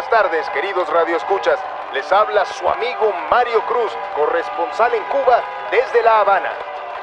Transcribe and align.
Buenas 0.00 0.22
tardes, 0.22 0.48
queridos 0.54 0.88
radioescuchas. 0.88 1.60
Les 1.92 2.10
habla 2.10 2.46
su 2.46 2.66
amigo 2.66 3.12
Mario 3.30 3.60
Cruz, 3.66 3.92
corresponsal 4.16 4.94
en 4.94 5.02
Cuba 5.04 5.44
desde 5.70 6.02
La 6.02 6.20
Habana. 6.20 6.48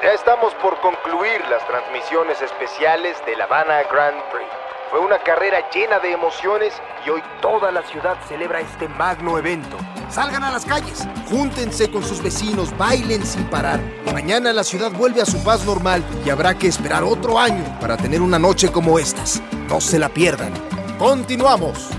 Ya 0.02 0.14
estamos 0.14 0.52
por 0.54 0.76
concluir 0.80 1.40
las 1.48 1.64
transmisiones 1.68 2.42
especiales 2.42 3.16
de 3.24 3.36
La 3.36 3.44
Habana 3.44 3.84
Grand 3.84 4.20
Prix. 4.32 4.50
Fue 4.90 4.98
una 4.98 5.16
carrera 5.20 5.70
llena 5.70 6.00
de 6.00 6.10
emociones 6.10 6.74
y 7.06 7.10
hoy 7.10 7.22
toda 7.40 7.70
la 7.70 7.82
ciudad 7.82 8.16
celebra 8.26 8.58
este 8.58 8.88
magno 8.88 9.38
evento. 9.38 9.76
Salgan 10.10 10.42
a 10.42 10.50
las 10.50 10.64
calles, 10.64 11.06
júntense 11.30 11.92
con 11.92 12.02
sus 12.02 12.20
vecinos, 12.20 12.76
bailen 12.76 13.24
sin 13.24 13.44
parar. 13.44 13.78
Mañana 14.12 14.52
la 14.52 14.64
ciudad 14.64 14.90
vuelve 14.90 15.22
a 15.22 15.26
su 15.26 15.44
paz 15.44 15.64
normal 15.64 16.02
y 16.26 16.30
habrá 16.30 16.58
que 16.58 16.66
esperar 16.66 17.04
otro 17.04 17.38
año 17.38 17.64
para 17.80 17.96
tener 17.96 18.20
una 18.20 18.40
noche 18.40 18.72
como 18.72 18.98
estas. 18.98 19.40
No 19.68 19.80
se 19.80 20.00
la 20.00 20.08
pierdan. 20.08 20.52
Continuamos. 20.98 21.90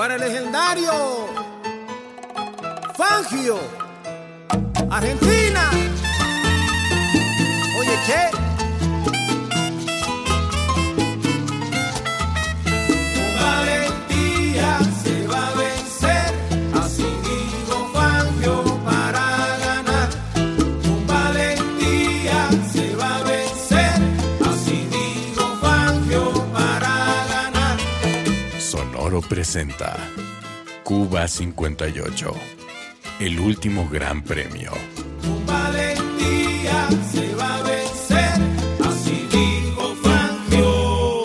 Para 0.00 0.14
el 0.14 0.20
legendario 0.22 1.28
Fangio, 2.96 3.58
Argentina. 4.90 5.89
Presenta 29.30 29.96
Cuba 30.82 31.28
58, 31.28 32.32
el 33.20 33.38
último 33.38 33.88
gran 33.88 34.22
premio. 34.22 34.72
Con 35.22 35.46
valentía 35.46 36.88
se 37.12 37.32
va 37.36 37.54
a 37.54 37.62
vencer, 37.62 38.32
así 38.84 39.28
dijo 39.30 39.94
Fangio. 40.02 41.22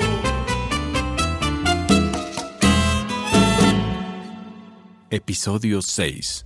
Episodio 5.09 5.81
6. 5.81 6.45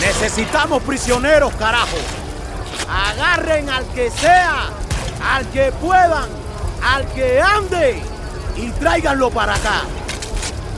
Necesitamos 0.00 0.82
prisioneros, 0.82 1.54
carajo. 1.54 1.96
Agarren 2.88 3.68
al 3.68 3.86
que 3.92 4.10
sea, 4.10 4.79
al 5.24 5.46
que 5.48 5.72
puedan, 5.72 6.28
al 6.82 7.06
que 7.08 7.40
ande 7.40 8.02
y 8.56 8.70
tráiganlo 8.70 9.30
para 9.30 9.54
acá. 9.54 9.82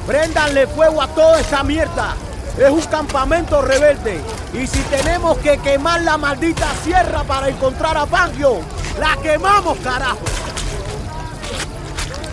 Préndanle 0.07 0.67
fuego 0.67 1.01
a 1.01 1.09
toda 1.09 1.41
esa 1.41 1.63
mierda. 1.63 2.15
Es 2.59 2.71
un 2.71 2.83
campamento 2.83 3.63
rebelde. 3.63 4.21
Y 4.53 4.67
si 4.67 4.81
tenemos 4.83 5.39
que 5.39 5.57
quemar 5.59 6.03
la 6.03 6.19
maldita 6.19 6.67
sierra 6.85 7.25
para 7.25 7.49
encontrar 7.49 7.97
a 7.97 8.07
Fangio, 8.07 8.61
la 8.99 9.17
quemamos, 9.23 9.79
carajo. 9.79 10.21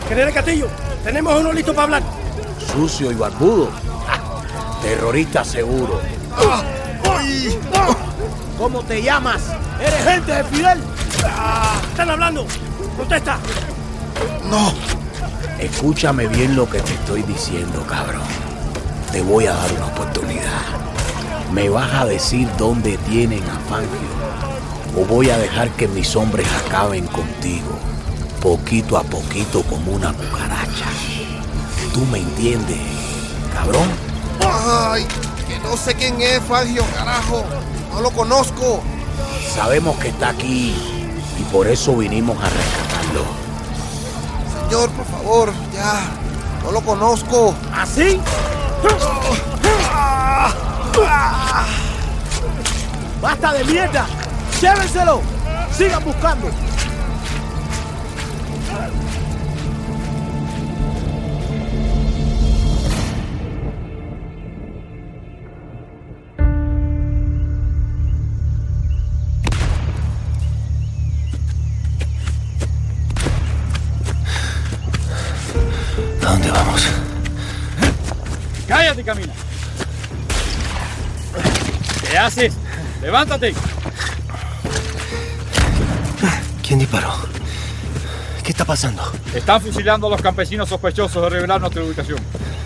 General 0.09 0.33
Castillo, 0.33 0.67
tenemos 1.03 1.39
uno 1.39 1.53
listo 1.53 1.73
para 1.73 1.83
hablar. 1.83 2.03
Sucio 2.73 3.11
y 3.11 3.15
barbudo. 3.15 3.69
Terrorista 4.81 5.45
seguro. 5.45 6.01
¿Cómo 8.57 8.83
te 8.83 9.01
llamas? 9.01 9.41
¿Eres 9.79 10.03
gente 10.03 10.31
de 10.33 10.43
Fidel? 10.45 10.83
Están 11.91 12.09
hablando. 12.09 12.45
Contesta. 12.97 13.37
No, 14.49 14.73
Escúchame 15.59 16.27
bien 16.27 16.55
lo 16.55 16.69
que 16.69 16.79
te 16.79 16.93
estoy 16.93 17.21
diciendo, 17.23 17.85
cabrón. 17.85 18.23
Te 19.11 19.21
voy 19.21 19.45
a 19.45 19.53
dar 19.53 19.69
una 19.73 19.87
oportunidad. 19.87 20.61
¿Me 21.51 21.67
vas 21.67 21.93
a 21.93 22.05
decir 22.05 22.47
dónde 22.57 22.97
tienen 23.09 23.43
a 23.43 23.59
Fangio? 23.69 24.09
¿O 24.97 25.05
voy 25.05 25.29
a 25.29 25.37
dejar 25.37 25.69
que 25.71 25.89
mis 25.89 26.15
hombres 26.15 26.47
acaben 26.65 27.05
contigo? 27.07 27.77
Poquito 28.41 28.97
a 28.97 29.03
poquito 29.03 29.61
como 29.63 29.91
una 29.91 30.13
cucaracha. 30.13 30.85
¿Tú 31.93 32.05
me 32.05 32.19
entiendes, 32.19 32.79
cabrón? 33.53 33.89
ay, 34.41 35.05
que 35.45 35.59
no 35.59 35.75
sé 35.75 35.93
quién 35.93 36.21
es 36.21 36.39
Fangio, 36.43 36.85
carajo. 36.95 37.43
No 37.93 37.99
lo 37.99 38.11
conozco. 38.11 38.81
Sabemos 39.53 39.97
que 39.97 40.07
está 40.07 40.29
aquí 40.29 40.98
por 41.51 41.67
eso 41.67 41.95
vinimos 41.95 42.37
a 42.37 42.49
rescatarlo. 42.49 43.25
Señor, 44.69 44.89
por 44.91 45.05
favor, 45.05 45.53
ya. 45.73 46.01
No 46.63 46.71
lo 46.71 46.81
conozco. 46.81 47.55
¿Así? 47.73 48.19
¡Basta 53.21 53.53
de 53.53 53.63
mierda! 53.65 54.05
¡Llévenselo! 54.61 55.21
¡Sigan 55.75 56.03
buscando! 56.03 56.47
Haces? 82.29 82.53
¡Levántate! 83.01 83.53
¿Quién 86.65 86.79
disparó? 86.79 87.13
¿Qué 88.43 88.51
está 88.51 88.65
pasando? 88.65 89.01
Están 89.33 89.61
fusilando 89.61 90.07
a 90.07 90.09
los 90.11 90.21
campesinos 90.21 90.69
sospechosos 90.69 91.21
de 91.23 91.29
revelar 91.29 91.59
nuestra 91.59 91.83
ubicación. 91.83 92.19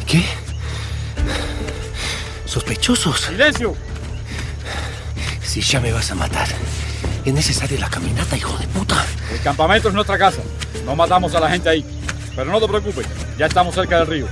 ¿Qué? 0.05 0.25
¿Sospechosos? 2.45 3.21
¡Silencio! 3.21 3.75
Si 5.41 5.61
ya 5.61 5.79
me 5.79 5.91
vas 5.91 6.11
a 6.11 6.15
matar. 6.15 6.47
Es 7.23 7.33
necesaria 7.33 7.79
la 7.79 7.89
caminata, 7.89 8.35
hijo 8.35 8.57
de 8.57 8.67
puta. 8.67 9.05
El 9.31 9.39
campamento 9.41 9.87
es 9.87 9.93
nuestra 9.93 10.17
casa. 10.17 10.41
No 10.85 10.95
matamos 10.95 11.33
a 11.35 11.39
la 11.39 11.49
gente 11.49 11.69
ahí. 11.69 11.85
Pero 12.35 12.51
no 12.51 12.59
te 12.59 12.67
preocupes, 12.67 13.07
ya 13.37 13.45
estamos 13.45 13.73
cerca 13.75 13.99
del 13.99 14.07
río. 14.07 14.27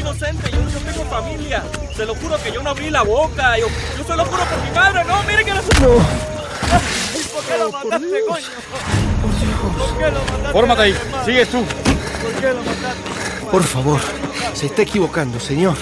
Soy 0.00 0.10
inocente, 0.10 0.50
yo 0.50 0.60
no 0.60 0.70
tengo 0.70 1.04
familia. 1.10 1.62
Se 1.96 2.06
lo 2.06 2.14
juro 2.14 2.36
que 2.42 2.52
yo 2.52 2.62
no 2.62 2.70
abrí 2.70 2.90
la 2.90 3.02
boca. 3.02 3.58
Yo, 3.58 3.66
yo 3.98 4.04
se 4.04 4.16
lo 4.16 4.24
juro 4.24 4.44
por 4.44 4.62
mi 4.62 4.70
madre. 4.70 5.04
No, 5.04 5.22
mire 5.24 5.44
que 5.44 5.52
no 5.52 5.62
soy. 5.62 5.70
Ay, 6.72 7.22
¿Por 7.32 7.44
qué 7.44 7.58
lo 7.58 7.70
mataste, 7.72 8.20
coño? 8.28 8.46
¿Por 9.78 9.98
qué 9.98 10.04
lo 10.10 10.20
mataste? 10.20 10.52
Fórmate 10.52 10.82
ahí, 10.82 10.96
sigues 11.24 11.48
tú. 11.48 11.64
¿Por 11.64 12.32
qué 12.40 12.48
lo 12.48 12.62
mataste? 12.62 13.50
Por 13.50 13.62
favor, 13.62 14.00
se 14.54 14.66
está 14.66 14.82
equivocando, 14.82 15.40
señor. 15.40 15.76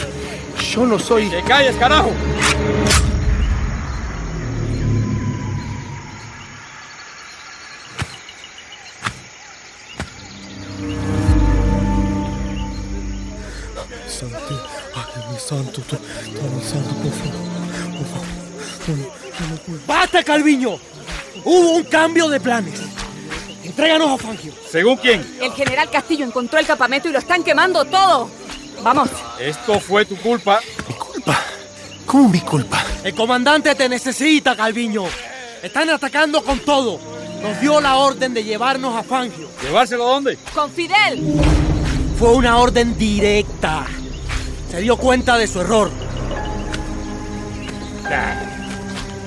Yo 0.72 0.86
no 0.86 0.98
soy. 0.98 1.28
¡Que 1.28 1.42
calles, 1.42 1.76
carajo! 1.76 2.10
Santo, 15.88 15.96
tú, 15.96 16.32
tú, 16.32 16.54
mi 16.54 16.62
santo, 16.62 16.94
por 16.94 17.12
favor, 17.12 17.96
por 17.96 18.06
favor. 18.06 18.26
No, 18.88 18.96
no, 18.96 19.46
no 19.50 19.56
puedo. 19.56 19.80
¡Basta, 19.86 20.22
Calviño! 20.22 20.78
Hubo 21.44 21.70
un 21.72 21.84
cambio 21.84 22.28
de 22.28 22.40
planes. 22.40 22.80
Entréganos 23.64 24.10
a 24.10 24.18
Fangio. 24.18 24.52
¿Según 24.70 24.96
quién? 24.96 25.24
El 25.40 25.52
general 25.52 25.90
Castillo 25.90 26.24
encontró 26.24 26.58
el 26.58 26.66
campamento 26.66 27.08
y 27.08 27.12
lo 27.12 27.18
están 27.18 27.44
quemando 27.44 27.84
todo. 27.84 28.30
Vamos. 28.82 29.08
Esto 29.38 29.78
fue 29.80 30.04
tu 30.04 30.16
culpa. 30.16 30.60
Mi 30.88 30.94
culpa. 30.94 31.38
¿Cómo 32.06 32.28
mi 32.28 32.40
culpa? 32.40 32.82
El 33.04 33.14
comandante 33.14 33.74
te 33.74 33.88
necesita, 33.88 34.56
Calviño. 34.56 35.04
Están 35.62 35.90
atacando 35.90 36.42
con 36.42 36.60
todo. 36.60 36.98
Nos 37.42 37.60
dio 37.60 37.80
la 37.80 37.96
orden 37.96 38.34
de 38.34 38.42
llevarnos 38.42 38.96
a 38.96 39.02
Fangio. 39.02 39.48
¿Llevárselo 39.62 40.08
a 40.08 40.14
dónde? 40.14 40.38
Con 40.54 40.70
Fidel. 40.70 41.22
Fue 42.18 42.32
una 42.34 42.58
orden 42.58 42.96
directa. 42.98 43.86
Se 44.70 44.80
dio 44.80 44.96
cuenta 44.96 45.36
de 45.38 45.46
su 45.46 45.60
error. 45.60 45.90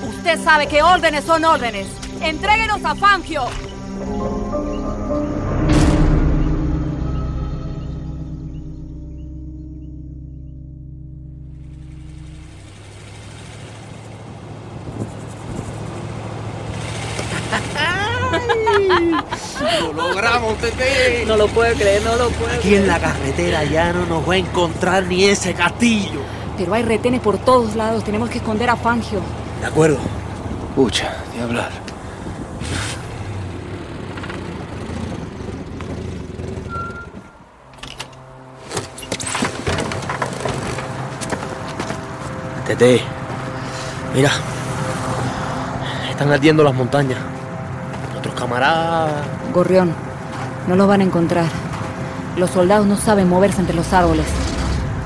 Usted 0.08 0.44
sabe 0.44 0.68
que 0.68 0.82
órdenes 0.82 1.24
son 1.24 1.44
órdenes. 1.44 1.88
¡Entréguenos 2.20 2.84
a 2.84 2.94
Fangio! 2.94 3.46
¡Lo 19.80 19.92
logramos, 19.92 20.56
Tete! 20.58 21.24
No 21.26 21.36
lo 21.36 21.48
puedo 21.48 21.74
creer, 21.74 22.02
no 22.02 22.16
lo 22.16 22.28
puedo 22.30 22.52
Aquí 22.52 22.74
en 22.74 22.86
la 22.86 22.98
carretera 22.98 23.64
ya 23.64 23.92
no 23.92 24.06
nos 24.06 24.28
va 24.28 24.34
a 24.34 24.36
encontrar 24.38 25.04
ni 25.04 25.24
ese 25.24 25.54
castillo. 25.54 26.20
Pero 26.56 26.74
hay 26.74 26.82
retenes 26.82 27.20
por 27.20 27.38
todos 27.38 27.76
lados. 27.76 28.04
Tenemos 28.04 28.30
que 28.30 28.38
esconder 28.38 28.70
a 28.70 28.76
Fangio. 28.76 29.20
De 29.60 29.66
acuerdo. 29.66 29.98
Pucha, 30.74 31.14
de 31.34 31.42
hablar. 31.42 31.70
Tete, 42.66 43.02
mira, 44.14 44.30
están 46.08 46.30
ardiendo 46.30 46.62
las 46.62 46.74
montañas. 46.74 47.31
Camaradas. 48.52 49.24
Gorrión, 49.54 49.94
no 50.68 50.76
los 50.76 50.86
van 50.86 51.00
a 51.00 51.04
encontrar. 51.04 51.46
Los 52.36 52.50
soldados 52.50 52.86
no 52.86 52.98
saben 52.98 53.26
moverse 53.26 53.60
entre 53.60 53.74
los 53.74 53.94
árboles. 53.94 54.26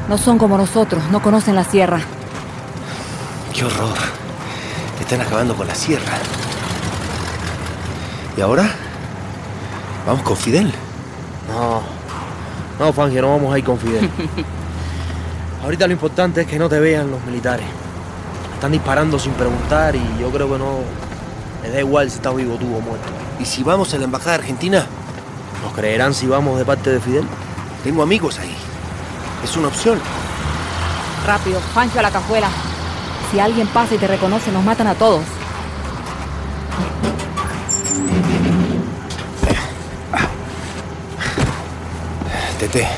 No 0.08 0.18
son 0.18 0.36
como 0.36 0.58
nosotros, 0.58 1.00
no 1.12 1.22
conocen 1.22 1.54
la 1.54 1.62
sierra. 1.62 2.00
¡Qué 3.54 3.64
horror! 3.64 3.94
Están 5.00 5.20
acabando 5.20 5.54
con 5.54 5.68
la 5.68 5.76
sierra. 5.76 6.10
¿Y 8.36 8.40
ahora? 8.40 8.68
¿Vamos 10.08 10.22
con 10.24 10.36
Fidel? 10.36 10.72
No, 11.48 11.82
no, 12.84 12.92
Fangio, 12.92 13.22
no 13.22 13.30
vamos 13.30 13.54
a 13.54 13.58
ir 13.60 13.64
con 13.64 13.78
Fidel. 13.78 14.10
Ahorita 15.62 15.86
lo 15.86 15.92
importante 15.92 16.40
es 16.40 16.46
que 16.48 16.58
no 16.58 16.68
te 16.68 16.80
vean 16.80 17.12
los 17.12 17.24
militares. 17.24 17.66
Están 18.54 18.72
disparando 18.72 19.20
sin 19.20 19.34
preguntar 19.34 19.94
y 19.94 20.02
yo 20.20 20.32
creo 20.32 20.50
que 20.50 20.58
no. 20.58 20.80
Les 21.62 21.72
da 21.72 21.78
igual 21.78 22.10
si 22.10 22.16
estás 22.16 22.34
vivo 22.34 22.56
tú 22.56 22.66
o 22.74 22.80
muerto. 22.80 23.25
¿Y 23.38 23.44
si 23.44 23.62
vamos 23.62 23.92
a 23.94 23.98
la 23.98 24.04
embajada 24.04 24.34
argentina? 24.36 24.86
¿Nos 25.62 25.72
creerán 25.74 26.14
si 26.14 26.26
vamos 26.26 26.58
de 26.58 26.64
parte 26.64 26.90
de 26.90 27.00
Fidel? 27.00 27.24
Tengo 27.84 28.02
amigos 28.02 28.38
ahí. 28.38 28.54
Es 29.44 29.56
una 29.56 29.68
opción. 29.68 30.00
Rápido, 31.26 31.60
Fangio 31.74 32.00
a 32.00 32.02
la 32.02 32.10
cajuela. 32.10 32.48
Si 33.30 33.40
alguien 33.40 33.66
pasa 33.68 33.94
y 33.94 33.98
te 33.98 34.06
reconoce, 34.06 34.50
nos 34.52 34.64
matan 34.64 34.86
a 34.86 34.94
todos. 34.94 35.22
Tete, 42.58 42.88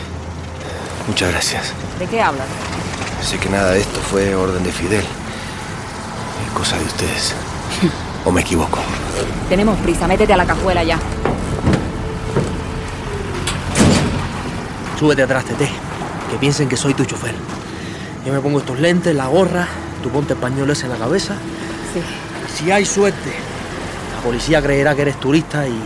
muchas 1.09 1.33
gracias. 1.33 1.73
¿De 1.99 2.07
qué 2.07 2.23
hablas? 2.23 2.47
Sé 3.23 3.39
que 3.39 3.49
nada 3.49 3.73
de 3.73 3.81
esto 3.81 4.01
fue 4.01 4.35
orden 4.35 4.63
de 4.63 4.71
Fidel. 4.71 5.05
Es 6.47 6.53
cosa 6.57 6.79
de 6.79 6.85
ustedes. 6.85 7.35
¿O 8.29 8.31
me 8.31 8.43
equivoco? 8.43 8.79
Tenemos 9.49 9.79
prisa, 9.79 10.07
métete 10.07 10.35
a 10.35 10.37
la 10.37 10.45
cajuela 10.45 10.85
ya. 10.85 10.99
Súbete 14.99 15.23
atrás, 15.23 15.47
Tete. 15.47 15.67
Que 16.31 16.37
piensen 16.37 16.69
que 16.69 16.77
soy 16.77 16.93
tu 16.93 17.07
chofer. 17.07 17.35
Yo 18.27 18.33
me 18.35 18.41
pongo 18.41 18.59
estos 18.59 18.79
lentes, 18.79 19.17
la 19.17 19.29
gorra, 19.29 19.67
tú 20.03 20.11
ponte 20.11 20.35
el 20.35 20.39
pañuelo 20.39 20.75
ese 20.75 20.85
en 20.85 20.93
la 20.93 20.99
cabeza. 20.99 21.37
Sí. 21.95 22.03
Si 22.55 22.71
hay 22.71 22.85
suerte, 22.85 23.33
la 24.15 24.23
policía 24.23 24.61
creerá 24.61 24.95
que 24.95 25.03
eres 25.03 25.19
turista 25.19 25.67
y 25.67 25.81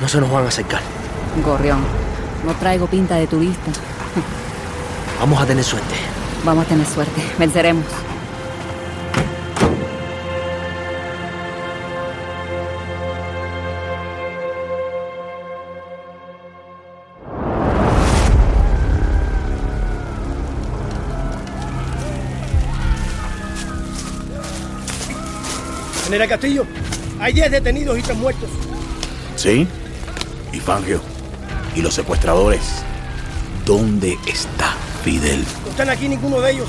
no 0.00 0.08
se 0.08 0.22
nos 0.22 0.30
van 0.30 0.46
a 0.46 0.48
acercar. 0.48 0.80
Gorrión, 1.44 1.80
no 2.46 2.54
traigo 2.54 2.86
pinta 2.86 3.16
de 3.16 3.26
turista. 3.26 3.70
Vamos 5.20 5.42
a 5.42 5.44
tener 5.44 5.62
suerte. 5.62 5.94
Vamos 6.42 6.64
a 6.64 6.68
tener 6.68 6.86
suerte. 6.86 7.22
Venceremos. 7.38 7.84
General 26.04 26.28
Castillo, 26.28 26.66
hay 27.18 27.32
10 27.32 27.50
detenidos 27.50 27.98
y 27.98 28.02
3 28.02 28.18
muertos. 28.18 28.50
¿Sí? 29.36 29.66
¿Y 30.52 30.60
Fangio? 30.60 31.00
¿Y 31.74 31.82
los 31.82 31.94
secuestradores? 31.94 32.60
¿Dónde 33.64 34.18
está 34.26 34.74
Fidel? 35.02 35.44
No 35.64 35.70
están 35.70 35.90
aquí 35.90 36.08
ninguno 36.08 36.40
de 36.40 36.52
ellos. 36.52 36.68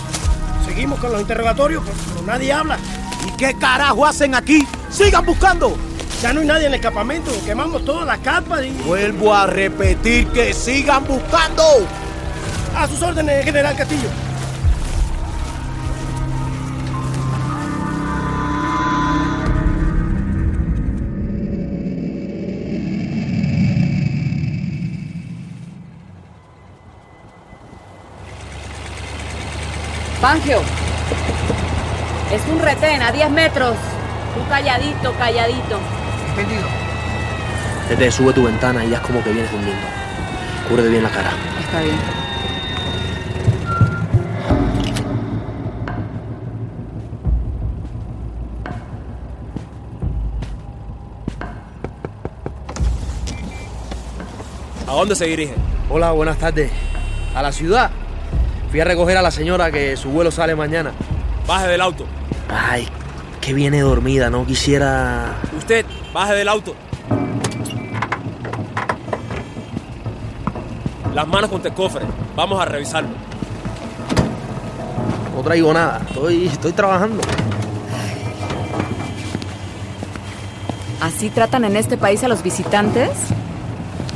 Seguimos 0.65 0.99
con 0.99 1.11
los 1.11 1.21
interrogatorios, 1.21 1.83
pero, 1.85 2.25
nadie 2.25 2.51
habla. 2.51 2.79
¿Y 3.27 3.37
qué 3.37 3.55
carajo 3.59 4.05
hacen 4.05 4.33
aquí? 4.33 4.65
¡Sigan 4.89 5.25
buscando! 5.25 5.77
Ya 6.21 6.31
no 6.33 6.39
hay 6.39 6.47
nadie 6.47 6.67
en 6.67 6.73
el 6.73 6.81
campamento. 6.81 7.31
Quemamos 7.45 7.83
todas 7.83 8.07
las 8.07 8.19
carpas 8.19 8.63
y... 8.65 8.71
Vuelvo 8.71 9.33
a 9.33 9.45
repetir 9.45 10.27
que 10.29 10.53
sigan 10.53 11.05
buscando. 11.05 11.63
A 12.75 12.87
sus 12.87 13.01
órdenes, 13.01 13.43
General 13.43 13.75
Castillo. 13.75 14.09
Fangio. 30.25 30.59
Es 32.33 32.41
un 32.51 32.59
retén 32.59 32.99
a 33.03 33.11
10 33.11 33.29
metros. 33.29 33.75
Tú 34.33 34.49
calladito, 34.49 35.13
calladito. 35.19 35.79
Entendido. 36.29 36.67
Tete, 37.87 38.09
sube 38.09 38.33
tu 38.33 38.43
ventana 38.43 38.83
y 38.83 38.89
ya 38.89 38.97
es 38.97 39.03
como 39.03 39.23
que 39.23 39.29
vienes 39.29 39.51
durmiendo. 39.51 39.85
Cúbrete 40.67 40.89
bien 40.89 41.03
la 41.03 41.09
cara. 41.09 41.29
Está 41.59 41.79
bien. 41.81 41.99
¿A 54.87 54.91
dónde 54.91 55.15
se 55.15 55.25
dirige? 55.25 55.53
Hola, 55.87 56.13
buenas 56.13 56.39
tardes. 56.39 56.71
¿A 57.35 57.43
la 57.43 57.51
ciudad? 57.51 57.91
Fui 58.75 58.81
a 58.81 58.83
recoger 58.83 59.15
a 59.15 59.21
la 59.21 59.31
señora 59.31 59.71
que 59.71 59.95
su 59.95 60.09
vuelo 60.09 60.31
sale 60.31 60.53
mañana. 60.53 60.91
Baje 61.47 61.65
del 61.67 61.79
auto. 61.79 62.05
Ay, 62.49 62.85
que 63.39 63.53
viene 63.53 63.79
dormida, 63.79 64.29
no 64.29 64.45
quisiera... 64.45 65.33
Usted, 65.57 65.85
baje 66.13 66.33
del 66.33 66.49
auto. 66.49 66.75
Las 71.13 71.25
manos 71.25 71.49
contra 71.49 71.69
el 71.69 71.73
cofre. 71.73 72.03
Vamos 72.35 72.61
a 72.61 72.65
revisarlo. 72.65 73.11
No 75.33 75.41
traigo 75.41 75.73
nada, 75.73 76.01
estoy, 76.09 76.47
estoy 76.47 76.73
trabajando. 76.73 77.21
¿Así 80.99 81.29
tratan 81.29 81.63
en 81.63 81.77
este 81.77 81.95
país 81.95 82.25
a 82.25 82.27
los 82.27 82.43
visitantes? 82.43 83.11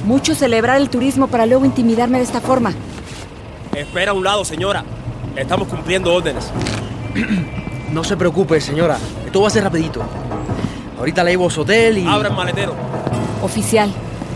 Mucho 0.03 0.35
celebrar 0.35 0.81
el 0.81 0.89
turismo 0.89 1.27
para 1.27 1.45
luego 1.45 1.63
intimidarme 1.63 2.17
de 2.17 2.25
esta 2.25 2.41
forma. 2.41 2.73
Espera 3.75 4.11
a 4.11 4.13
un 4.13 4.23
lado, 4.23 4.43
señora. 4.45 4.83
Estamos 5.35 5.67
cumpliendo 5.67 6.13
órdenes. 6.13 6.49
No 7.89 8.03
se 8.03 8.15
preocupe, 8.15 8.61
señora. 8.61 8.99
Esto 9.25 9.41
va 9.41 9.47
a 9.47 9.49
ser 9.49 9.63
rapidito. 9.63 10.03
Ahorita 10.99 11.23
la 11.23 11.31
llevo 11.31 11.47
a 11.47 11.49
su 11.49 11.61
hotel 11.61 11.97
y... 11.97 12.05
Abra 12.07 12.29
el 12.29 12.35
maletero. 12.35 12.75
Oficial, 13.41 13.91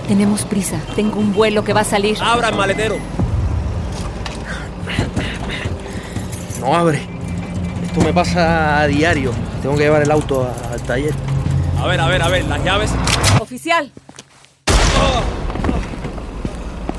tenemos 0.07 0.41
prisa. 0.45 0.77
Tengo 0.95 1.19
un 1.19 1.33
vuelo 1.33 1.63
que 1.63 1.71
va 1.71 1.81
a 1.81 1.83
salir. 1.83 2.17
Abra 2.19 2.49
el 2.49 2.55
maletero. 2.55 2.97
No 6.59 6.75
abre. 6.75 6.99
Esto 7.85 8.01
me 8.01 8.11
pasa 8.11 8.79
a 8.81 8.87
diario. 8.87 9.31
Tengo 9.61 9.75
que 9.75 9.83
llevar 9.83 10.01
el 10.01 10.09
auto 10.09 10.41
a- 10.49 10.73
al 10.73 10.81
taller. 10.81 11.13
A 11.79 11.85
ver, 11.85 11.99
a 12.01 12.07
ver, 12.07 12.23
a 12.23 12.29
ver. 12.29 12.45
Las 12.45 12.63
llaves. 12.63 12.89
Oficial. 13.39 13.91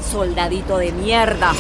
Soldadito 0.09 0.79
de 0.79 0.93
mierda. 0.93 1.51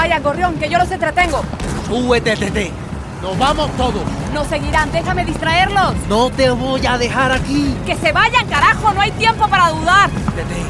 Vaya, 0.00 0.18
gorrión, 0.20 0.54
que 0.54 0.66
yo 0.70 0.78
los 0.78 0.90
entretengo. 0.90 1.42
Súbete, 1.86 2.34
Tete. 2.34 2.72
Nos 3.20 3.36
vamos 3.36 3.70
todos. 3.76 4.00
Nos 4.32 4.46
seguirán, 4.46 4.90
déjame 4.90 5.26
distraerlos. 5.26 5.92
No 6.08 6.30
te 6.30 6.48
voy 6.48 6.86
a 6.86 6.96
dejar 6.96 7.30
aquí. 7.32 7.76
Que 7.84 7.94
se 7.96 8.10
vayan, 8.10 8.46
carajo, 8.46 8.94
no 8.94 9.02
hay 9.02 9.10
tiempo 9.10 9.46
para 9.46 9.68
dudar. 9.68 10.08
Tete. 10.34 10.62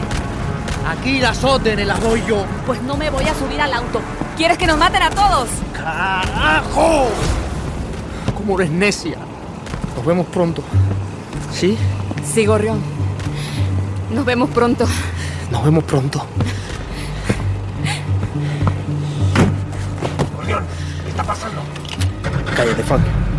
Aquí 0.91 1.21
las 1.21 1.45
órdenes 1.45 1.87
las 1.87 2.01
doy 2.01 2.25
yo. 2.27 2.45
Pues 2.67 2.83
no 2.83 2.97
me 2.97 3.09
voy 3.09 3.23
a 3.23 3.33
subir 3.37 3.61
al 3.61 3.73
auto. 3.73 4.01
¿Quieres 4.37 4.59
que 4.59 4.67
nos 4.67 4.77
maten 4.77 5.03
a 5.03 5.11
todos? 5.11 5.49
¡Carajo! 5.75 7.07
¿Cómo 8.37 8.59
eres 8.59 8.73
necia? 8.73 9.17
Nos 9.95 10.05
vemos 10.05 10.27
pronto. 10.27 10.65
¿Sí? 11.53 11.79
Sí, 12.25 12.47
Gorrión. 12.47 12.81
Nos 14.13 14.25
vemos 14.25 14.51
pronto. 14.51 14.89
Nos 15.53 15.65
vemos 15.65 15.85
pronto. 15.85 16.27
calle 22.61 22.75
de 22.75 22.83
Funk. 22.83 23.30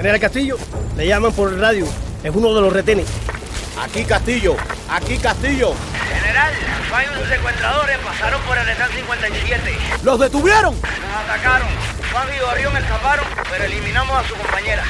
General 0.00 0.18
Castillo, 0.18 0.56
le 0.96 1.06
llaman 1.06 1.30
por 1.30 1.52
el 1.52 1.60
radio. 1.60 1.84
Es 2.24 2.34
uno 2.34 2.54
de 2.54 2.62
los 2.62 2.72
retenes. 2.72 3.06
Aquí 3.78 4.02
Castillo, 4.02 4.56
aquí 4.88 5.18
Castillo. 5.18 5.74
General, 6.14 6.54
varios 6.90 7.28
secuestradores 7.28 7.98
pasaron 7.98 8.40
por 8.44 8.56
el 8.56 8.64
retén 8.64 8.86
57. 8.96 9.78
¡Los 10.02 10.18
detuvieron! 10.18 10.74
Nos 10.74 11.24
atacaron. 11.24 11.68
Juan 12.10 12.28
y 12.34 12.40
Gorrión 12.40 12.76
escaparon, 12.78 13.26
pero 13.50 13.64
eliminamos 13.64 14.24
a 14.24 14.26
su 14.26 14.34
compañera. 14.36 14.84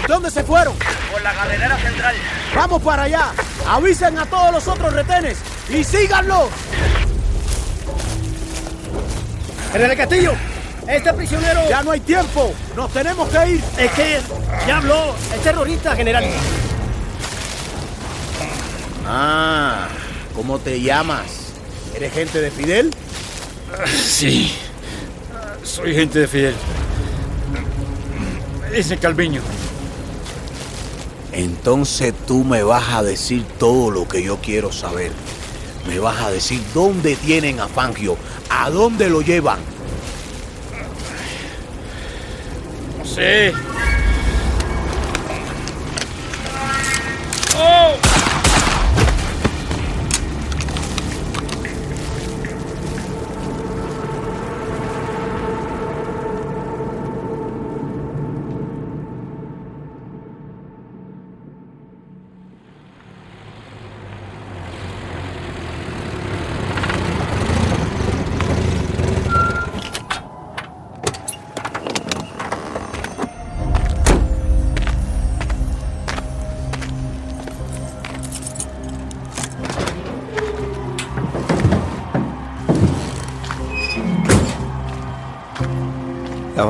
¿Por 0.00 0.08
dónde 0.08 0.30
se 0.30 0.42
fueron? 0.42 0.74
Por 1.12 1.20
la 1.20 1.34
carretera 1.34 1.76
central. 1.76 2.14
Vamos 2.56 2.82
para 2.82 3.02
allá. 3.02 3.32
Avisen 3.68 4.18
a 4.18 4.24
todos 4.24 4.50
los 4.50 4.66
otros 4.66 4.94
retenes 4.94 5.36
y 5.68 5.84
síganlos. 5.84 6.48
General 9.72 9.96
Castillo, 9.98 10.32
este 10.88 11.12
prisionero... 11.12 11.68
Ya 11.68 11.82
no 11.82 11.90
hay 11.90 12.00
tiempo. 12.00 12.52
Nos 12.76 12.92
tenemos 12.92 13.28
que 13.28 13.50
ir. 13.50 13.64
Es 13.78 13.90
que 13.92 14.20
ya 14.66 14.78
habló 14.78 15.14
el 15.32 15.40
terrorista, 15.40 15.96
general. 15.96 16.24
Ah, 19.06 19.88
¿cómo 20.34 20.58
te 20.58 20.80
llamas? 20.80 21.52
¿Eres 21.94 22.12
gente 22.12 22.40
de 22.40 22.50
Fidel? 22.50 22.90
Sí. 23.86 24.54
Soy 25.62 25.94
gente 25.94 26.20
de 26.20 26.28
Fidel. 26.28 26.54
Ese 28.72 28.96
Calviño. 28.96 29.42
Entonces 31.32 32.14
tú 32.26 32.44
me 32.44 32.62
vas 32.62 32.90
a 32.90 33.02
decir 33.02 33.44
todo 33.58 33.90
lo 33.90 34.06
que 34.06 34.22
yo 34.22 34.38
quiero 34.38 34.72
saber. 34.72 35.12
Me 35.88 35.98
vas 35.98 36.20
a 36.22 36.30
decir 36.30 36.62
dónde 36.72 37.16
tienen 37.16 37.60
a 37.60 37.68
Fangio, 37.68 38.16
a 38.48 38.70
dónde 38.70 39.10
lo 39.10 39.20
llevan. 39.20 39.73
No 43.16 43.93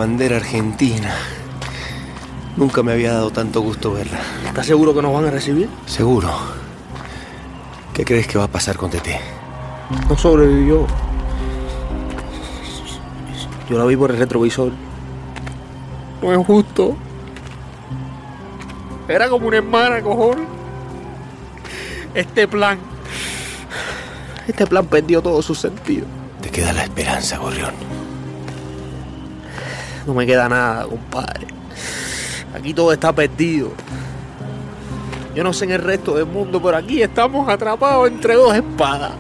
bandera 0.05 0.37
argentina. 0.37 1.15
Nunca 2.59 2.83
me 2.83 2.93
había 2.93 3.15
dado 3.15 3.31
tanto 3.31 3.63
gusto 3.63 3.95
verla. 3.95 4.21
¿Estás 4.47 4.67
seguro 4.67 4.95
que 4.95 5.01
nos 5.01 5.15
van 5.15 5.25
a 5.25 5.31
recibir? 5.31 5.67
Seguro. 5.87 6.29
¿Qué 7.95 8.05
crees 8.05 8.27
que 8.27 8.37
va 8.37 8.45
a 8.45 8.49
pasar 8.49 8.77
con 8.77 8.91
Tete? 8.91 9.19
No 10.07 10.15
sobrevivió. 10.19 10.87
Yo 13.71 13.79
la 13.79 13.87
vi 13.87 13.97
por 13.97 14.11
el 14.11 14.19
retrovisor. 14.19 14.73
No 16.21 16.33
es 16.35 16.47
justo. 16.47 16.97
Era 19.09 19.31
como 19.31 19.49
una 19.49 19.57
hermana, 19.57 20.03
cojones. 20.03 20.47
Este 22.13 22.47
plan. 22.47 22.79
Este 24.47 24.67
plan 24.67 24.85
perdió 24.85 25.23
todo 25.23 25.41
su 25.41 25.55
sentido. 25.55 26.05
Te 26.43 26.51
queda 26.51 26.75
la 26.75 26.83
esperanza, 26.83 27.39
Gorrión. 27.39 27.94
No 30.07 30.15
me 30.15 30.27
queda 30.27 30.49
nada, 30.49 30.85
compadre. 30.87 31.47
Aquí 32.55 32.75
todo 32.75 32.93
está 32.93 33.13
perdido. 33.13 33.73
Yo 35.35 35.43
no 35.43 35.53
sé 35.53 35.65
en 35.65 35.73
el 35.73 35.83
resto 35.83 36.15
del 36.15 36.27
mundo, 36.27 36.63
pero 36.63 36.77
aquí 36.77 37.03
estamos 37.03 37.49
atrapados 37.49 38.09
entre 38.09 38.35
dos 38.35 38.55
espadas. 38.55 39.13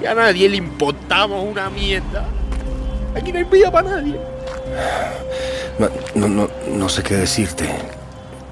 Y 0.00 0.06
a 0.06 0.14
nadie 0.14 0.48
le 0.48 0.56
importamos 0.56 1.44
una 1.44 1.68
mierda. 1.68 2.24
Aquí 3.16 3.32
no 3.32 3.38
hay 3.38 3.44
vida 3.44 3.70
para 3.70 3.90
nadie. 3.90 4.20
No, 5.78 5.88
no, 6.14 6.28
no, 6.28 6.50
no 6.68 6.88
sé 6.88 7.02
qué 7.02 7.16
decirte. 7.16 7.68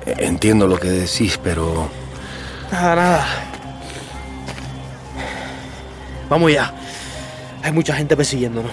Entiendo 0.04 0.66
lo 0.66 0.78
que 0.78 0.88
decís, 0.88 1.38
pero... 1.42 1.88
Nada, 2.72 2.96
nada. 2.96 3.26
Vamos 6.28 6.52
ya. 6.52 6.72
Hay 7.62 7.72
mucha 7.72 7.94
gente 7.94 8.16
persiguiéndonos. 8.16 8.72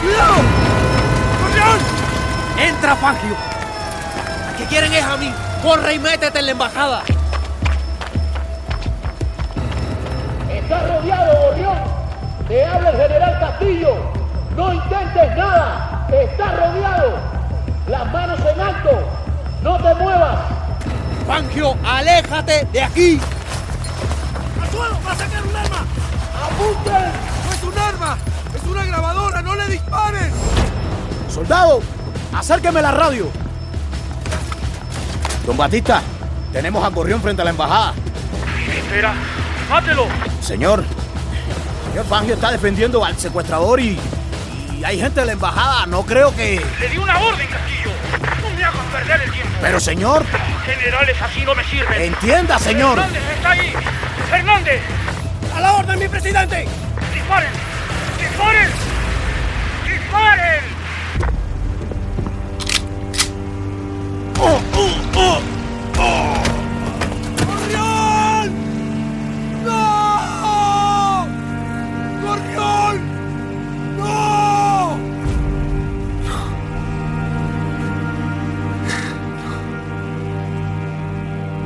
Cuidado! 0.00 0.34
¡Gorrión! 1.42 1.78
¡Entra, 2.58 2.96
Fangio! 2.96 3.36
¿Qué 4.56 4.64
quieren 4.66 4.92
es 4.92 5.04
a 5.04 5.16
mí? 5.16 5.32
Corre 5.62 5.94
y 5.94 5.98
métete 5.98 6.38
en 6.38 6.46
la 6.46 6.52
embajada. 6.52 7.02
Está 10.50 10.80
rodeado, 10.86 11.40
Gorrión. 11.42 11.78
Te 12.48 12.64
habla 12.64 12.90
el 12.90 12.96
general 12.96 13.40
Castillo. 13.40 13.96
No 14.56 14.74
intentes 14.74 15.36
nada. 15.36 16.06
Está 16.10 16.56
rodeado. 16.56 17.18
Las 17.88 18.12
manos 18.12 18.40
en 18.40 18.60
alto. 18.60 18.90
No 19.62 19.76
te 19.76 19.94
muevas. 19.94 20.38
Fangio, 21.26 21.76
aléjate 21.84 22.66
de 22.72 22.82
aquí. 22.82 23.20
¡Al 24.60 24.70
suelo! 24.70 24.98
¡Va 25.06 25.12
a 25.12 25.16
sacar 25.16 25.42
un 25.44 25.56
arma! 25.56 25.84
¡Apunten! 26.44 27.12
¡No 27.44 27.52
es 27.52 27.62
un 27.62 27.78
arma! 27.78 28.18
Le 29.60 29.72
disparen! 29.72 30.32
¡Soldado! 31.32 31.82
¡Acérqueme 32.34 32.82
la 32.82 32.90
radio! 32.90 33.30
Don 35.46 35.56
Batista, 35.56 36.02
tenemos 36.52 36.84
a 36.84 36.88
Gorrión 36.88 37.20
frente 37.22 37.42
a 37.42 37.44
la 37.44 37.50
embajada. 37.50 37.94
Espera, 38.76 39.14
mátelo. 39.68 40.06
Señor, 40.40 40.84
Señor 41.90 42.06
Fangio 42.06 42.34
está 42.34 42.50
defendiendo 42.50 43.04
al 43.04 43.16
secuestrador 43.18 43.80
y, 43.80 43.98
y 44.78 44.84
hay 44.84 45.00
gente 45.00 45.20
de 45.20 45.26
la 45.26 45.32
embajada. 45.32 45.86
No 45.86 46.04
creo 46.04 46.34
que... 46.34 46.64
Le 46.78 46.88
di 46.88 46.98
una 46.98 47.18
orden, 47.18 47.48
Castillo. 47.48 47.90
No 48.42 48.56
me 48.56 48.64
hagas 48.64 48.86
perder 48.92 49.22
el 49.22 49.32
tiempo. 49.32 49.52
Pero, 49.60 49.80
señor... 49.80 50.24
Generales 50.64 51.16
así 51.20 51.44
no 51.44 51.54
me 51.54 51.64
sirven. 51.64 52.02
Entienda, 52.02 52.58
señor. 52.58 52.96
Fernández 52.96 53.22
está 53.34 53.50
ahí. 53.50 53.72
Fernández. 54.30 54.80
¡A 55.56 55.60
la 55.60 55.72
orden, 55.74 55.98
mi 55.98 56.08
presidente! 56.08 56.68
¡Disparen! 57.12 57.50
¡Disparen! 58.20 58.89
¡Disparen! 60.10 60.64
¡Oh, 64.40 64.60
oh, 64.74 64.90
oh! 65.14 65.40
oh. 65.98 66.34
¡Gorrión! 67.46 68.50
¡No! 69.64 71.26
¡Gorrión! 72.24 72.96
¡No! 73.98 74.04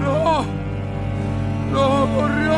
¡No! 0.01 0.45
¡No, 1.73 2.07
Gorrión! 2.15 2.54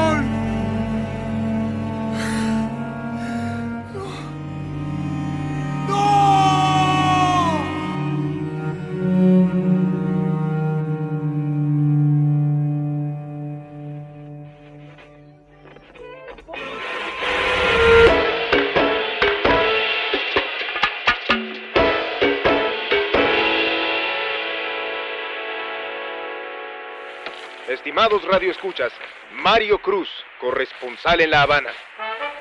Estimados 28.06 28.32
radioescuchas, 28.32 28.92
Mario 29.32 29.78
Cruz, 29.78 30.08
corresponsal 30.38 31.22
en 31.22 31.30
La 31.32 31.42
Habana. 31.42 31.72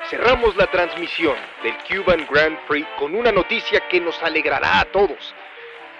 Cerramos 0.08 0.54
la 0.54 0.70
transmisión 0.70 1.34
del 1.64 1.74
Cuban 1.78 2.24
Grand 2.30 2.56
Prix 2.68 2.86
con 2.96 3.16
una 3.16 3.32
noticia 3.32 3.80
que 3.88 4.00
nos 4.00 4.22
alegrará 4.22 4.78
a 4.78 4.84
todos. 4.84 5.34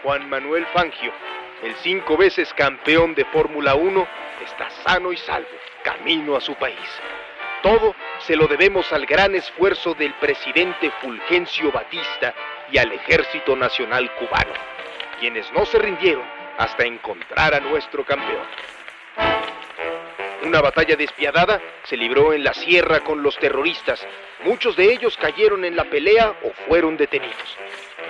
Juan 0.05 0.31
Manuel 0.31 0.65
Fangio, 0.67 1.13
el 1.65 1.75
cinco 1.83 2.17
veces 2.17 2.55
campeón 2.55 3.17
de 3.17 3.25
Fórmula 3.25 3.75
1, 3.75 4.07
está 4.45 4.71
sano 4.85 5.13
y 5.13 5.17
salvo, 5.17 5.49
camino 5.83 6.37
a 6.37 6.41
su 6.41 6.55
país. 6.55 6.89
Todo 7.61 7.97
se 8.21 8.37
lo 8.37 8.47
debemos 8.47 8.93
al 8.93 9.05
gran 9.05 9.35
esfuerzo 9.35 9.95
del 9.95 10.15
presidente 10.15 10.93
Fulgencio 11.01 11.73
Batista 11.73 12.33
y 12.71 12.79
al 12.79 12.93
Ejército 12.93 13.57
Nacional 13.57 14.15
Cubano, 14.15 14.55
quienes 15.19 15.51
no 15.51 15.67
se 15.67 15.81
rindieron 15.81 16.25
hasta 16.57 16.85
encontrar 16.85 17.53
a 17.53 17.59
nuestro 17.59 18.05
campeón. 18.05 18.47
Una 20.47 20.61
batalla 20.61 20.95
despiadada 20.95 21.61
se 21.83 21.97
libró 21.97 22.33
en 22.33 22.45
la 22.45 22.55
sierra 22.55 23.01
con 23.01 23.21
los 23.21 23.37
terroristas. 23.37 24.07
Muchos 24.45 24.77
de 24.77 24.93
ellos 24.93 25.17
cayeron 25.17 25.65
en 25.65 25.75
la 25.75 25.83
pelea 25.91 26.37
o 26.45 26.53
fueron 26.69 26.97
detenidos. 26.97 27.59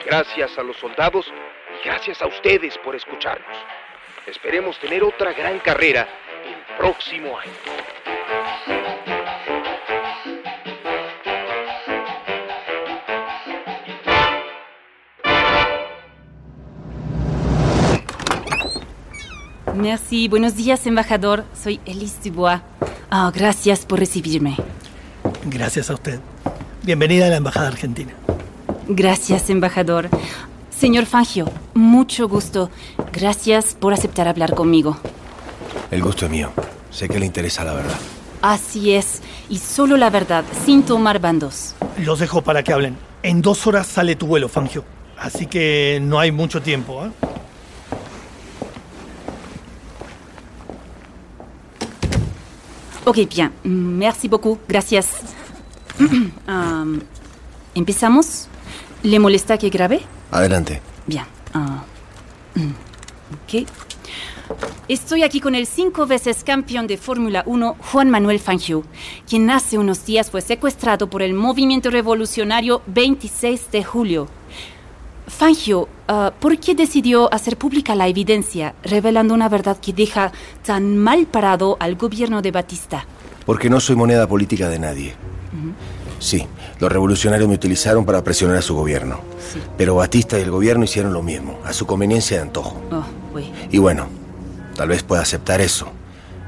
Gracias 0.05 0.59
a 0.59 0.63
los 0.63 0.77
soldados 0.77 1.33
y 1.81 1.89
gracias 1.89 2.21
a 2.21 2.27
ustedes 2.27 2.77
por 2.77 2.95
escucharnos. 2.95 3.57
Esperemos 4.27 4.79
tener 4.79 5.03
otra 5.03 5.33
gran 5.33 5.61
carrera 5.61 6.07
el 6.45 6.77
próximo 6.77 7.39
año. 7.39 7.53
Merci. 19.77 20.29
Buenos 20.29 20.57
días, 20.57 20.87
embajador. 20.87 21.45
Soy 21.63 21.81
Elise 21.85 22.31
Dubois. 22.31 22.61
Ah, 23.11 23.31
gracias 23.35 23.85
por 23.85 23.99
recibirme. 23.99 24.57
Gracias 25.45 25.91
a 25.91 25.95
usted. 25.95 26.19
Bienvenida 26.83 27.27
a 27.27 27.29
la 27.29 27.37
Embajada 27.37 27.69
Argentina. 27.69 28.13
Gracias, 28.89 29.51
embajador. 29.51 30.09
Señor 30.71 31.05
Fangio, 31.07 31.51
mucho 31.75 32.27
gusto. 32.27 32.71
Gracias 33.13 33.75
por 33.75 33.93
aceptar 33.93 34.29
hablar 34.29 34.55
conmigo. 34.55 34.97
El 35.91 36.03
gusto 36.03 36.25
es 36.25 36.31
mío. 36.31 36.53
Sé 36.91 37.09
que 37.09 37.19
le 37.19 37.27
interesa 37.27 37.63
la 37.65 37.75
verdad. 37.75 37.99
Así 38.41 38.93
es. 38.93 39.21
Y 39.51 39.59
solo 39.59 39.97
la 39.97 40.09
verdad, 40.09 40.45
sin 40.65 40.85
tomar 40.85 41.21
bandos. 41.21 41.75
Los 41.99 42.19
dejo 42.21 42.43
para 42.43 42.63
que 42.63 42.73
hablen. 42.73 42.97
En 43.23 43.43
dos 43.43 43.67
horas 43.67 43.87
sale 43.87 44.17
tu 44.17 44.27
vuelo, 44.27 44.49
Fangio. 44.49 44.85
Así 45.19 45.47
que 45.47 45.99
no 46.03 46.19
hay 46.19 46.33
mucho 46.33 46.63
tiempo, 46.63 47.05
¿eh? 47.05 47.26
Ok, 53.07 53.19
bien. 53.29 53.53
Merci 53.63 54.29
beaucoup. 54.29 54.59
Gracias. 54.69 55.09
Um, 56.49 57.01
¿Empezamos? 57.75 58.49
¿Le 59.03 59.19
molesta 59.19 59.57
que 59.59 59.71
grabe? 59.71 60.03
Adelante. 60.31 60.81
Bien. 61.07 61.25
Mm, 62.55 62.71
ok. 63.35 63.67
Estoy 64.89 65.23
aquí 65.23 65.41
con 65.41 65.55
el 65.55 65.67
cinco 65.67 66.07
veces 66.07 66.45
campeón 66.45 66.87
de 66.87 66.97
Fórmula 66.97 67.43
1, 67.47 67.77
Juan 67.93 68.11
Manuel 68.11 68.39
Fangio, 68.39 68.85
quien 69.29 69.51
hace 69.51 69.79
unos 69.79 70.05
días 70.05 70.31
fue 70.31 70.41
secuestrado 70.41 71.09
por 71.09 71.23
el 71.23 71.35
movimiento 71.35 71.91
revolucionario 71.91 72.83
26 72.87 73.71
de 73.73 73.83
julio. 73.83 74.29
Fangio, 75.27 75.89
ah, 76.09 76.33
¿por 76.39 76.59
qué 76.59 76.75
decidió 76.75 77.33
hacer 77.33 77.57
pública 77.57 77.95
la 77.95 78.09
evidencia, 78.09 78.75
revelando 78.83 79.35
una 79.35 79.49
verdad 79.49 79.77
que 79.79 79.93
deja 79.93 80.33
tan 80.65 80.97
mal 80.97 81.27
parado 81.27 81.77
al 81.81 81.97
gobierno 81.97 82.43
de 82.43 82.53
Batista? 82.53 83.05
Porque 83.45 83.69
no 83.69 83.81
soy 83.81 83.97
moneda 83.97 84.27
política 84.27 84.69
de 84.69 84.79
nadie. 84.79 85.15
Sí, 86.19 86.47
los 86.81 86.91
revolucionarios 86.91 87.49
me 87.49 87.55
utilizaron 87.55 88.05
para 88.05 88.25
presionar 88.25 88.57
a 88.57 88.63
su 88.63 88.75
gobierno. 88.75 89.21
Pero 89.77 89.97
Batista 89.97 90.39
y 90.39 90.43
el 90.43 90.51
gobierno 90.51 90.85
hicieron 90.85 91.13
lo 91.13 91.23
mismo, 91.23 91.59
a 91.65 91.73
su 91.73 91.87
conveniencia 91.87 92.39
de 92.39 92.43
antojo. 92.45 92.81
Oh, 92.91 93.05
oui. 93.35 93.53
Y 93.71 93.79
bueno, 93.79 94.07
tal 94.75 94.89
vez 94.89 95.03
pueda 95.03 95.23
aceptar 95.23 95.61
eso. 95.61 95.89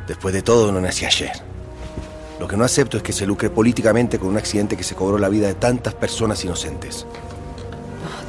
Después 0.06 0.34
de 0.34 0.42
todo, 0.42 0.72
no 0.72 0.80
nací 0.80 1.04
ayer. 1.04 1.32
Lo 2.40 2.48
que 2.48 2.56
no 2.56 2.64
acepto 2.64 2.96
es 2.96 3.02
que 3.02 3.12
se 3.12 3.26
lucre 3.26 3.50
políticamente 3.50 4.18
con 4.18 4.28
un 4.28 4.36
accidente 4.38 4.76
que 4.76 4.84
se 4.84 4.94
cobró 4.94 5.18
la 5.18 5.28
vida 5.28 5.48
de 5.48 5.54
tantas 5.54 5.94
personas 5.94 6.42
inocentes. 6.44 7.06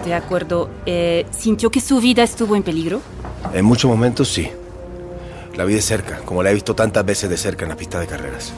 De 0.06 0.14
acuerdo. 0.14 0.70
Eh, 0.86 1.26
¿Sintió 1.38 1.70
que 1.70 1.82
su 1.82 2.00
vida 2.00 2.24
estuvo 2.24 2.56
en 2.56 2.64
peligro? 2.64 3.02
En 3.54 3.66
muchos 3.66 3.90
momentos 3.90 4.28
sí. 4.30 4.50
La 5.56 5.66
vi 5.66 5.74
de 5.74 5.82
cerca, 5.82 6.20
como 6.26 6.42
la 6.42 6.52
he 6.52 6.54
visto 6.54 6.74
tantas 6.74 7.06
veces 7.06 7.30
de 7.30 7.38
cerca 7.38 7.66
en 7.66 7.70
la 7.70 7.76
pista 7.76 8.00
de 8.00 8.08
carreras. 8.08 8.54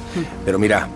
Pero 0.46 0.60
mira, 0.60 0.88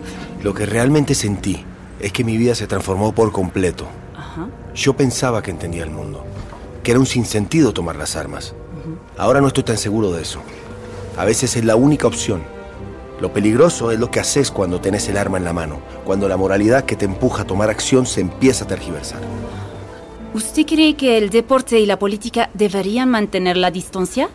lo 0.42 0.54
que 0.54 0.66
realmente 0.66 1.14
sentí 1.14 1.64
es 1.98 2.12
que 2.12 2.22
mi 2.22 2.36
vida 2.36 2.54
se 2.54 2.66
transformó 2.66 3.12
por 3.12 3.32
completo. 3.32 3.86
Ajá. 4.16 4.48
Yo 4.74 4.94
pensaba 4.96 5.42
que 5.42 5.50
entendía 5.50 5.82
el 5.82 5.90
mundo, 5.90 6.24
que 6.82 6.92
era 6.92 7.00
un 7.00 7.06
sinsentido 7.06 7.72
tomar 7.72 7.96
las 7.96 8.14
armas. 8.14 8.54
Ahora 9.18 9.40
no 9.40 9.48
estoy 9.48 9.64
tan 9.64 9.78
seguro 9.78 10.12
de 10.12 10.22
eso. 10.22 10.40
A 11.16 11.24
veces 11.24 11.56
es 11.56 11.64
la 11.64 11.76
única 11.76 12.06
opción. 12.06 12.42
Lo 13.20 13.32
peligroso 13.32 13.90
es 13.90 13.98
lo 13.98 14.10
que 14.10 14.20
haces 14.20 14.50
cuando 14.50 14.80
tenés 14.80 15.08
el 15.08 15.16
arma 15.16 15.38
en 15.38 15.44
la 15.44 15.54
mano, 15.54 15.78
cuando 16.04 16.28
la 16.28 16.36
moralidad 16.36 16.84
que 16.84 16.96
te 16.96 17.06
empuja 17.06 17.42
a 17.42 17.46
tomar 17.46 17.70
acción 17.70 18.04
se 18.04 18.20
empieza 18.20 18.64
a 18.64 18.68
tergiversar. 18.68 19.20
¿Usted 20.36 20.66
cree 20.66 20.96
que 20.96 21.16
el 21.16 21.30
deporte 21.30 21.80
y 21.80 21.86
la 21.86 21.98
política 21.98 22.50
deberían 22.52 23.08
mantener 23.08 23.56
la 23.56 23.70
distancia? 23.70 24.28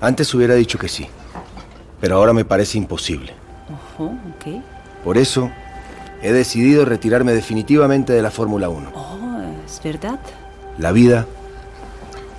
Antes 0.00 0.32
hubiera 0.32 0.54
dicho 0.54 0.78
que 0.78 0.88
sí, 0.88 1.06
pero 2.00 2.16
ahora 2.16 2.32
me 2.32 2.46
parece 2.46 2.78
imposible. 2.78 3.34
Ojo, 3.70 4.04
ok. 4.06 4.62
Por 5.04 5.18
eso, 5.18 5.50
he 6.22 6.32
decidido 6.32 6.86
retirarme 6.86 7.34
definitivamente 7.34 8.14
de 8.14 8.22
la 8.22 8.30
Fórmula 8.30 8.70
1. 8.70 8.92
Oh, 8.94 9.42
es 9.66 9.78
verdad. 9.84 10.18
La 10.78 10.90
vida 10.90 11.26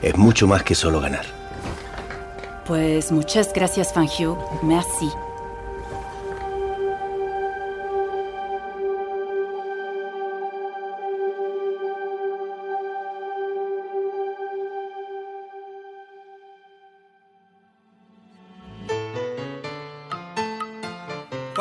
es 0.02 0.18
mucho 0.18 0.48
más 0.48 0.64
que 0.64 0.74
solo 0.74 1.00
ganar. 1.00 1.26
Pues 2.66 3.12
muchas 3.12 3.54
gracias, 3.54 3.94
Fangio. 3.94 4.40
Merci. 4.64 5.12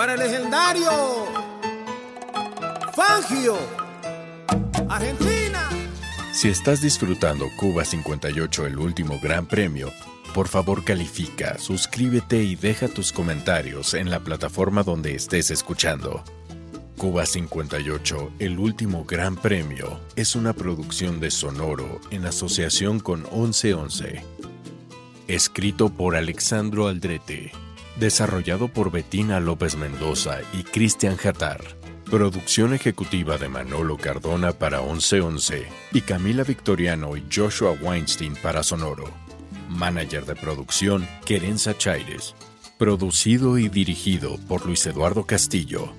Para 0.02 0.14
el 0.14 0.18
legendario 0.18 1.28
Fangio, 2.92 3.56
Argentina. 4.88 5.68
Si 6.32 6.48
estás 6.48 6.80
disfrutando 6.80 7.46
Cuba 7.56 7.84
58, 7.84 8.66
el 8.66 8.78
último 8.80 9.20
gran 9.22 9.46
premio, 9.46 9.92
por 10.34 10.48
favor 10.48 10.82
califica, 10.82 11.56
suscríbete 11.56 12.42
y 12.42 12.56
deja 12.56 12.88
tus 12.88 13.12
comentarios 13.12 13.94
en 13.94 14.10
la 14.10 14.18
plataforma 14.18 14.82
donde 14.82 15.14
estés 15.14 15.52
escuchando. 15.52 16.24
Cuba 16.96 17.24
58, 17.24 18.32
el 18.40 18.58
último 18.58 19.04
gran 19.04 19.36
premio, 19.36 20.00
es 20.16 20.34
una 20.34 20.52
producción 20.52 21.20
de 21.20 21.30
Sonoro 21.30 22.00
en 22.10 22.26
asociación 22.26 22.98
con 22.98 23.20
1111. 23.20 24.24
Escrito 25.28 25.90
por 25.90 26.16
Alexandro 26.16 26.88
Aldrete. 26.88 27.52
Desarrollado 28.02 28.66
por 28.66 28.90
Betina 28.90 29.38
López 29.38 29.76
Mendoza 29.76 30.40
y 30.52 30.64
Cristian 30.64 31.16
Jatar. 31.16 31.60
Producción 32.10 32.74
ejecutiva 32.74 33.38
de 33.38 33.48
Manolo 33.48 33.96
Cardona 33.96 34.50
para 34.50 34.80
1111 34.82 35.68
y 35.92 36.00
Camila 36.00 36.42
Victoriano 36.42 37.16
y 37.16 37.22
Joshua 37.32 37.76
Weinstein 37.80 38.34
para 38.42 38.64
Sonoro. 38.64 39.04
Manager 39.68 40.26
de 40.26 40.34
producción, 40.34 41.06
Querenza 41.24 41.78
Chaires. 41.78 42.34
Producido 42.76 43.56
y 43.56 43.68
dirigido 43.68 44.36
por 44.48 44.66
Luis 44.66 44.84
Eduardo 44.84 45.24
Castillo. 45.24 45.92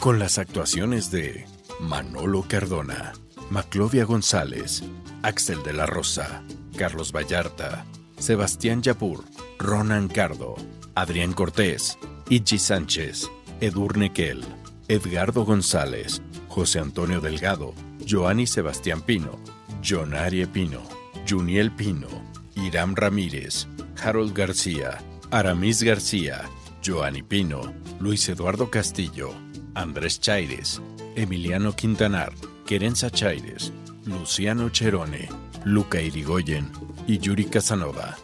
Con 0.00 0.18
las 0.18 0.36
actuaciones 0.36 1.12
de 1.12 1.46
Manolo 1.78 2.44
Cardona, 2.48 3.12
Maclovia 3.50 4.04
González, 4.04 4.82
Axel 5.22 5.62
de 5.62 5.74
la 5.74 5.86
Rosa, 5.86 6.42
Carlos 6.76 7.12
Vallarta, 7.12 7.86
Sebastián 8.18 8.82
Yapur, 8.82 9.24
Ronan 9.60 10.08
Cardo, 10.08 10.56
Adrián 11.00 11.32
Cortés, 11.32 11.98
Ichi 12.28 12.58
Sánchez, 12.58 13.30
Edurne 13.62 14.12
Kell, 14.12 14.42
Edgardo 14.86 15.46
González, 15.46 16.20
José 16.48 16.78
Antonio 16.78 17.22
Delgado, 17.22 17.72
Joanny 18.06 18.46
Sebastián 18.46 19.00
Pino, 19.00 19.38
Jonarie 19.82 20.46
Pino, 20.46 20.82
Juniel 21.26 21.70
Pino, 21.70 22.08
Iram 22.54 22.94
Ramírez, 22.94 23.66
Harold 24.02 24.36
García, 24.36 24.98
Aramis 25.30 25.82
García, 25.82 26.42
Joanny 26.84 27.22
Pino, 27.22 27.72
Luis 27.98 28.28
Eduardo 28.28 28.68
Castillo, 28.68 29.30
Andrés 29.74 30.20
Chaires, 30.20 30.82
Emiliano 31.16 31.74
Quintanar, 31.74 32.34
Querenza 32.66 33.08
Chaires, 33.10 33.72
Luciano 34.04 34.68
Cherone, 34.68 35.30
Luca 35.64 36.02
Irigoyen 36.02 36.70
y 37.06 37.18
Yuri 37.20 37.46
Casanova. 37.46 38.18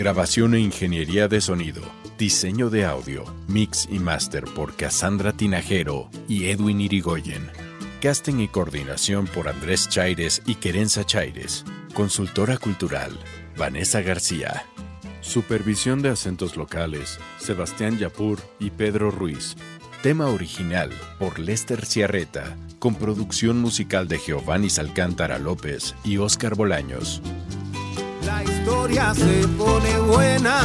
Grabación 0.00 0.54
e 0.54 0.60
ingeniería 0.60 1.28
de 1.28 1.42
sonido, 1.42 1.82
Diseño 2.16 2.70
de 2.70 2.86
audio, 2.86 3.22
mix 3.48 3.86
y 3.90 3.98
master 3.98 4.44
por 4.44 4.74
Cassandra 4.74 5.34
Tinajero 5.34 6.08
y 6.26 6.46
Edwin 6.46 6.80
Irigoyen. 6.80 7.50
Casting 8.00 8.40
y 8.40 8.48
coordinación 8.48 9.26
por 9.26 9.46
Andrés 9.46 9.90
Chaires 9.90 10.40
y 10.46 10.54
Querenza 10.54 11.04
Chaires. 11.04 11.66
Consultora 11.92 12.56
cultural, 12.56 13.12
Vanessa 13.58 14.00
García. 14.00 14.64
Supervisión 15.20 16.00
de 16.00 16.08
acentos 16.08 16.56
locales, 16.56 17.18
Sebastián 17.36 17.98
Yapur 17.98 18.40
y 18.58 18.70
Pedro 18.70 19.10
Ruiz. 19.10 19.54
Tema 20.02 20.28
original 20.28 20.88
por 21.18 21.38
Lester 21.38 21.84
Ciarreta, 21.84 22.56
con 22.78 22.94
producción 22.94 23.60
musical 23.60 24.08
de 24.08 24.16
Giovanni 24.16 24.68
Alcántara 24.78 25.38
López 25.38 25.94
y 26.04 26.16
Óscar 26.16 26.54
Bolaños. 26.54 27.20
La 28.30 28.44
historia 28.44 29.12
se 29.12 29.48
pone 29.58 29.98
buena, 29.98 30.62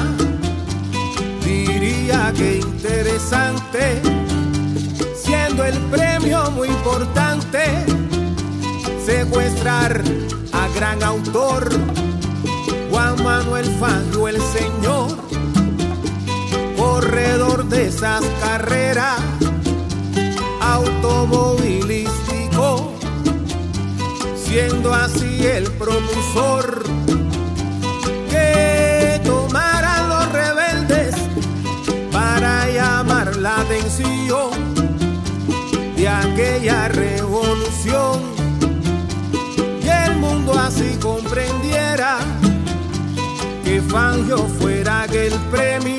diría 1.43 2.31
que 2.37 2.57
interesante, 2.57 3.99
siendo 5.15 5.65
el 5.65 5.75
premio 5.89 6.51
muy 6.51 6.67
importante, 6.67 7.63
secuestrar 9.03 10.03
a 10.53 10.67
gran 10.75 11.01
autor, 11.01 11.67
Juan 12.91 13.23
Manuel 13.23 13.65
Fangio 13.79 14.27
el 14.27 14.39
señor, 14.39 15.17
corredor 16.77 17.65
de 17.65 17.87
esas 17.87 18.23
carreras, 18.41 19.19
automovilístico, 20.61 22.93
siendo 24.35 24.93
así 24.93 25.47
el 25.47 25.63
propulsor 25.71 27.14
aquella 36.55 36.87
revolución 36.87 38.21
y 39.83 39.87
el 39.87 40.15
mundo 40.17 40.57
así 40.57 40.97
comprendiera 41.01 42.19
que 43.63 43.81
Fangio 43.81 44.37
fuera 44.59 45.01
aquel 45.01 45.33
premio 45.51 45.94